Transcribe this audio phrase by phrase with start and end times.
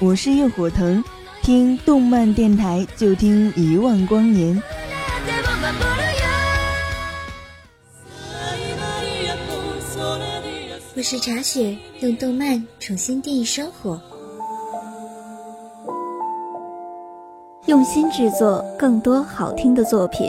[0.00, 1.02] 我是月火藤，
[1.42, 4.62] 听动漫电台就听一万光年。
[10.96, 14.00] 我是茶雪，用动漫重新定义生活，
[17.66, 20.28] 用心制作更多好听的作品。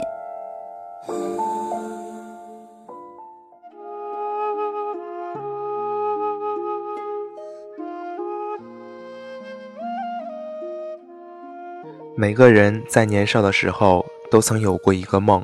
[12.20, 15.42] 每个人在年少的时候都曾有过一个梦，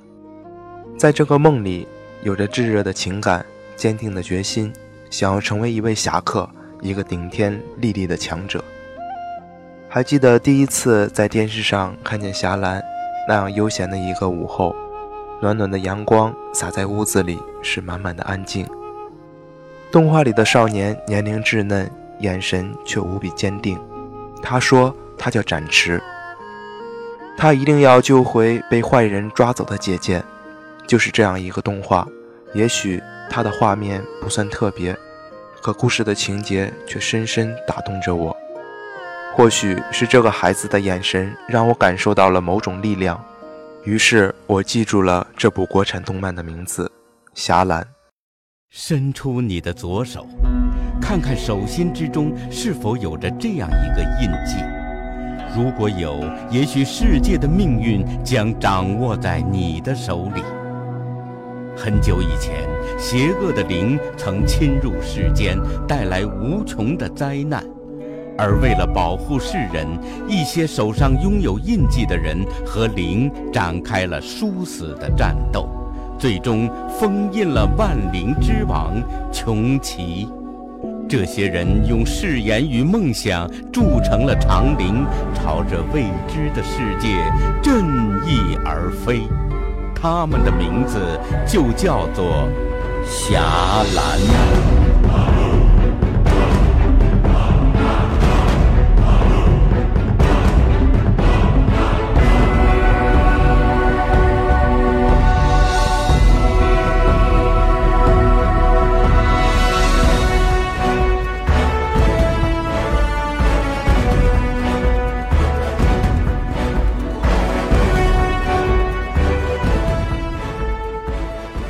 [0.99, 1.89] 在这个梦里，
[2.23, 3.43] 有着炙热的情感、
[3.77, 4.71] 坚定的决心，
[5.09, 6.47] 想要成为一位侠客，
[6.83, 8.63] 一个顶天立地的强者。
[9.89, 12.85] 还记得第一次在电视上看见霞兰
[13.27, 14.77] 那样悠闲的一个午后，
[15.41, 18.69] 暖暖的阳光洒在屋子里，是满满的安静。
[19.91, 23.81] 动画里的少年年龄稚嫩，眼神却无比坚定。
[24.43, 25.99] 他说：“他叫展翅。”
[27.37, 30.25] 他一定要救回被坏人抓走的姐姐，
[30.87, 32.07] 就是这样一个动画。
[32.55, 34.97] 也许它的画面不算特别，
[35.63, 38.35] 可故事的情节却深深打动着我。
[39.35, 43.23] 或许是这个孩子的眼神让我感受到了某种力量，
[43.85, 46.87] 于是我记住了这部国产动漫的名字
[47.35, 47.83] 《侠岚》。
[48.71, 50.27] 伸出你的左手，
[51.03, 54.76] 看看手心之中是否有着这样一个印记。
[55.57, 60.43] 如果有，也许世界的命运将掌握在你的手里。
[61.75, 62.69] 很久以前，
[62.99, 65.59] 邪恶的灵曾侵入世间，
[65.89, 67.65] 带来无穷的灾难。
[68.37, 69.89] 而为了保护世人，
[70.29, 75.67] 一些手上拥有印记的人和灵展开了殊死的战斗，
[76.19, 79.03] 最终封印了万灵之王
[79.33, 80.29] 穷奇。
[81.09, 87.09] 这些人用誓言与梦想铸成了长陵，朝着未知的世界
[87.63, 87.85] 振
[88.27, 89.21] 翼而飞。
[89.95, 90.99] 他们的名字
[91.47, 92.49] 就叫做
[93.05, 93.41] 侠
[93.95, 94.76] 岚。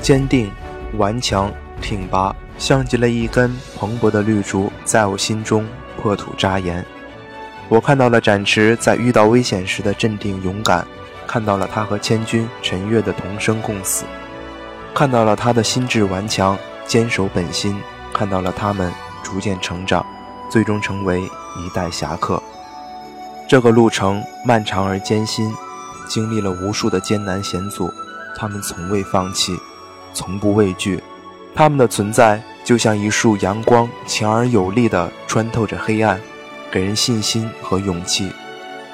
[0.06, 0.49] 坚定、
[0.99, 1.53] 顽强、
[1.83, 5.67] 挺拔，像极了一根蓬勃的绿竹，在我心中
[6.00, 6.87] 破土扎岩。
[7.69, 10.87] 我看到了展翅在遇到危险时的镇定勇敢，
[11.27, 14.05] 看到了他和千钧、陈月的同生共死，
[14.94, 16.56] 看到了他的心智顽强、
[16.87, 17.77] 坚守本心，
[18.15, 18.93] 看到了他们
[19.25, 20.06] 逐渐成长，
[20.49, 22.41] 最终成为一代侠客。
[23.49, 25.53] 这个路程漫长而艰辛，
[26.06, 27.93] 经历了无数的艰难险阻，
[28.37, 29.59] 他们从未放弃。
[30.16, 30.99] 从不畏惧，
[31.54, 36.19] 他们的存在就像一束阳光，强而有力地穿透着黑暗，
[36.72, 38.32] 给人信心和勇气。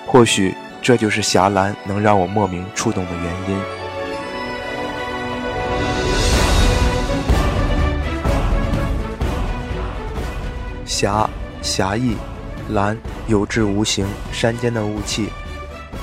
[0.05, 3.57] 或许这就是霞岚能让我莫名触动的原因。
[10.85, 11.31] 侠，
[11.63, 12.17] 侠义；
[12.71, 15.29] 岚，有志无形，山间的雾气。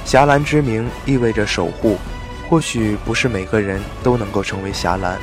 [0.05, 1.97] 霞岚之名意味着守护。
[2.49, 5.19] 或许不是每个人都能够成为侠岚，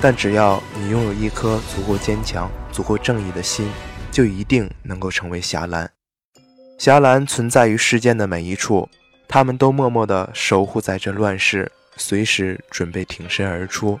[0.00, 3.70] 但只要你拥有一颗足够坚强、足够正义的心，
[4.10, 5.90] 就一定能够成为侠岚。
[6.78, 8.88] 侠岚存在于世间的每一处，
[9.28, 14.00] 他们都默默地守护在这乱世，随时准备挺身而出。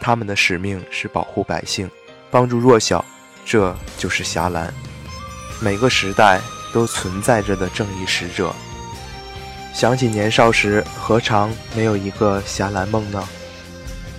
[0.00, 1.90] 他们的使命是保护百姓，
[2.30, 3.04] 帮助弱小，
[3.44, 4.72] 这就是侠岚。
[5.60, 6.40] 每个时代
[6.72, 8.54] 都存在着的正义使者。
[9.74, 13.28] 想起年少时，何尝没有一个侠岚梦呢？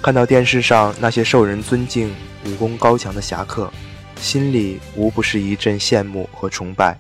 [0.01, 2.13] 看到电视上那些受人尊敬、
[2.45, 3.71] 武功高强的侠客，
[4.17, 6.99] 心里无不是一阵羡慕和崇拜。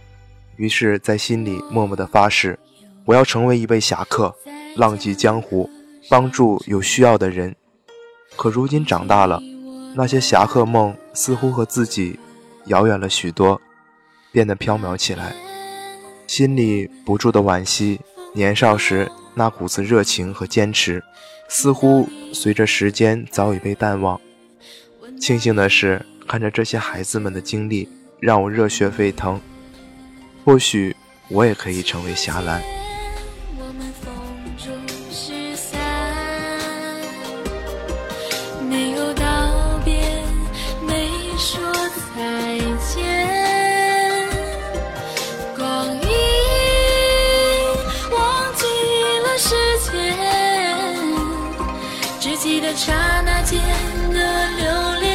[0.55, 2.57] 于是，在心里默默的发誓：
[3.03, 4.33] 我要成为一位侠客，
[4.77, 5.69] 浪迹江湖，
[6.09, 7.53] 帮助有需要的人。
[8.37, 9.41] 可如今长大了，
[9.95, 12.17] 那些侠客梦似乎和自己
[12.67, 13.61] 遥远了许多，
[14.31, 15.35] 变得飘渺起来。
[16.25, 17.99] 心里不住的惋惜，
[18.35, 21.01] 年少时那股子热情和坚持，
[21.47, 24.19] 似乎随着时间早已被淡忘。
[25.19, 27.87] 庆幸的是，看着这些孩子们的经历，
[28.19, 29.39] 让我热血沸腾。
[30.43, 30.93] 或许
[31.29, 32.61] 我也可以成为侠岚。
[52.75, 53.57] 刹那间
[54.11, 55.14] 的留恋。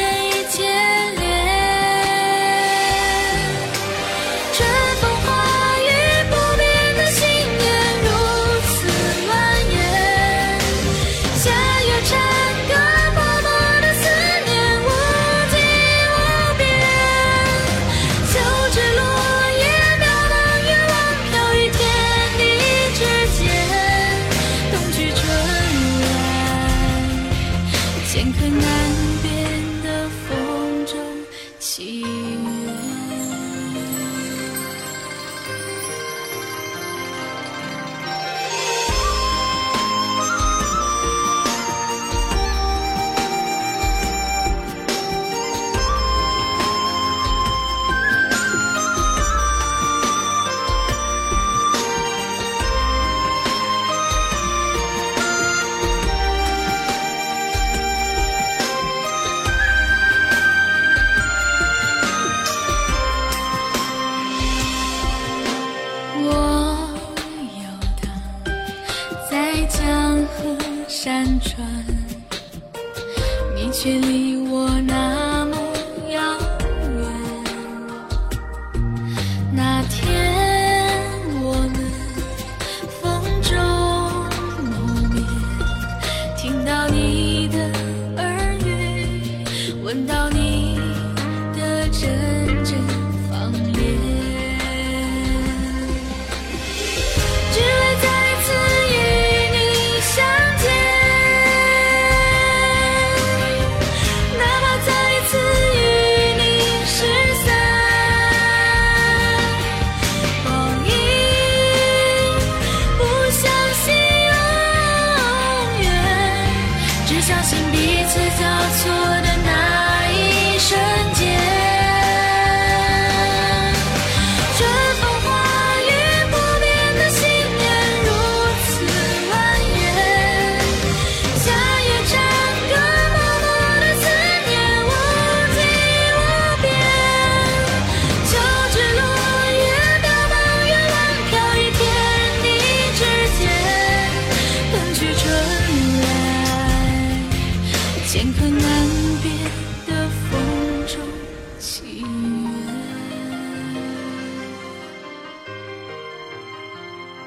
[74.61, 75.20] 我那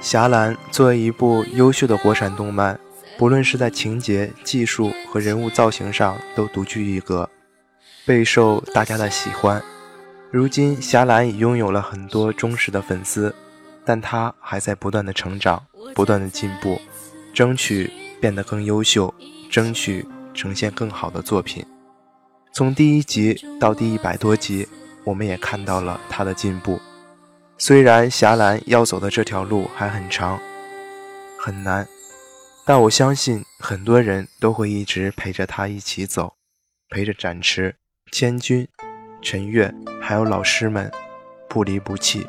[0.02, 2.78] 侠岚作为一部优秀的国产动漫，
[3.16, 7.30] 不论是在情节、技术和人物造型上都独具一格，
[8.04, 9.62] 备受大家的喜欢。
[10.30, 13.34] 如今，侠岚已拥有了很多忠实的粉丝，
[13.86, 15.64] 但他还在不断的成长，
[15.94, 16.78] 不断的进步，
[17.32, 19.14] 争取变得更优秀，
[19.50, 21.64] 争取呈现更好的作品。
[22.52, 24.68] 从第一集到第一百多集，
[25.04, 26.80] 我们也看到了他的进步。
[27.56, 30.40] 虽然霞岚要走的这条路还很长，
[31.38, 31.86] 很难，
[32.66, 36.34] 但我相信很多人都会一直陪着他一起走，
[36.90, 37.76] 陪着展池、
[38.12, 38.68] 千钧、
[39.22, 40.90] 陈月，还有老师们
[41.48, 42.26] 不离不弃。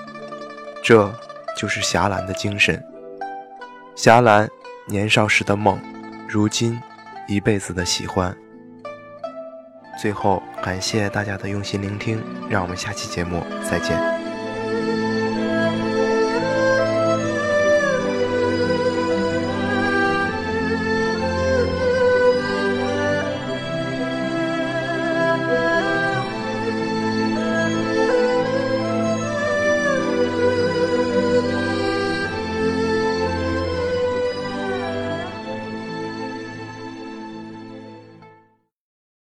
[0.84, 1.12] 这
[1.58, 2.84] 就是霞岚的精神。
[3.96, 4.48] 霞岚
[4.88, 5.80] 年少时的梦，
[6.30, 6.80] 如今
[7.28, 8.36] 一辈子的喜欢。
[10.00, 14.25] 最后，感谢大家的用心聆听，让我们下期节目再见。